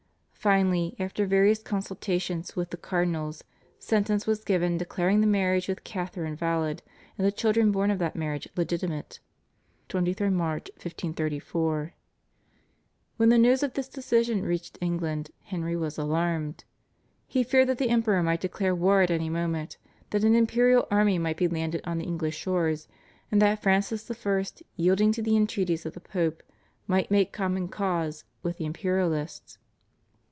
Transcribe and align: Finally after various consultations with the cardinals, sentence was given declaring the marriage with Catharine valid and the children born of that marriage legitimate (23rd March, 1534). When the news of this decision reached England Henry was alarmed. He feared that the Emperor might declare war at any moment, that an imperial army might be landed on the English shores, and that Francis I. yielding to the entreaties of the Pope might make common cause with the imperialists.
Finally 0.43 0.95
after 0.97 1.27
various 1.27 1.61
consultations 1.61 2.55
with 2.55 2.71
the 2.71 2.75
cardinals, 2.75 3.43
sentence 3.77 4.25
was 4.25 4.43
given 4.43 4.75
declaring 4.75 5.21
the 5.21 5.27
marriage 5.27 5.67
with 5.67 5.83
Catharine 5.83 6.35
valid 6.35 6.81
and 7.15 7.27
the 7.27 7.31
children 7.31 7.71
born 7.71 7.91
of 7.91 7.99
that 7.99 8.15
marriage 8.15 8.49
legitimate 8.55 9.19
(23rd 9.89 10.33
March, 10.33 10.71
1534). 10.71 11.93
When 13.17 13.29
the 13.29 13.37
news 13.37 13.61
of 13.61 13.75
this 13.75 13.87
decision 13.87 14.41
reached 14.41 14.79
England 14.81 15.29
Henry 15.43 15.75
was 15.75 15.99
alarmed. 15.99 16.63
He 17.27 17.43
feared 17.43 17.67
that 17.67 17.77
the 17.77 17.91
Emperor 17.91 18.23
might 18.23 18.41
declare 18.41 18.73
war 18.73 19.03
at 19.03 19.11
any 19.11 19.29
moment, 19.29 19.77
that 20.09 20.23
an 20.23 20.33
imperial 20.33 20.87
army 20.89 21.19
might 21.19 21.37
be 21.37 21.47
landed 21.47 21.81
on 21.83 21.99
the 21.99 22.05
English 22.05 22.37
shores, 22.37 22.87
and 23.31 23.39
that 23.43 23.61
Francis 23.61 24.09
I. 24.09 24.45
yielding 24.75 25.11
to 25.11 25.21
the 25.21 25.37
entreaties 25.37 25.85
of 25.85 25.93
the 25.93 25.99
Pope 25.99 26.41
might 26.87 27.11
make 27.11 27.31
common 27.31 27.67
cause 27.67 28.23
with 28.41 28.57
the 28.57 28.65
imperialists. 28.65 29.59